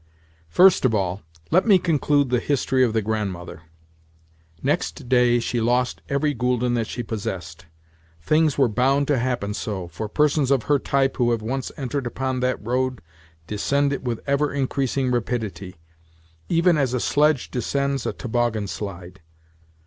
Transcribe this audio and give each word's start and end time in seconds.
First 0.49 0.83
of 0.83 0.95
all, 0.95 1.21
let 1.51 1.67
me 1.67 1.77
conclude 1.77 2.31
the 2.31 2.39
history 2.39 2.83
of 2.83 2.91
the 2.91 3.03
Grandmother. 3.03 3.61
Next 4.63 5.07
day 5.07 5.37
she 5.39 5.61
lost 5.61 6.01
every 6.09 6.33
gülden 6.33 6.73
that 6.73 6.87
she 6.87 7.03
possessed. 7.03 7.67
Things 8.19 8.57
were 8.57 8.67
bound 8.67 9.07
to 9.09 9.19
happen 9.19 9.53
so, 9.53 9.87
for 9.87 10.09
persons 10.09 10.49
of 10.49 10.63
her 10.63 10.79
type 10.79 11.17
who 11.17 11.29
have 11.29 11.43
once 11.43 11.71
entered 11.77 12.07
upon 12.07 12.39
that 12.39 12.59
road 12.65 13.03
descend 13.45 13.93
it 13.93 14.01
with 14.01 14.19
ever 14.25 14.51
increasing 14.51 15.11
rapidity, 15.11 15.75
even 16.49 16.79
as 16.79 16.95
a 16.95 16.99
sledge 16.99 17.51
descends 17.51 18.07
a 18.07 18.11
toboggan 18.13 18.67
slide. 18.67 19.21